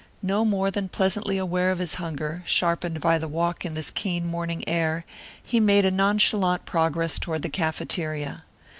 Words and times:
No 0.23 0.43
more 0.43 0.71
than 0.71 0.89
pleasantly 0.89 1.37
aware 1.37 1.69
of 1.71 1.77
his 1.77 1.93
hunger, 2.01 2.41
sharpened 2.47 2.99
by 3.01 3.19
the 3.19 3.27
walk 3.27 3.63
in 3.63 3.75
this 3.75 3.91
keen 3.91 4.25
morning 4.25 4.67
air, 4.67 5.05
he 5.43 5.59
made 5.59 5.85
a 5.85 5.91
nonchalant 5.91 6.65
progress 6.65 7.19
toward 7.19 7.43
the 7.43 7.49
cafeteria. 7.49 8.43